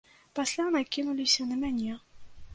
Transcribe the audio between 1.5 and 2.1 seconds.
на мяне.